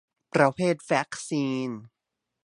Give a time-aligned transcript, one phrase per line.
[0.33, 1.69] ประเภทวัคซีน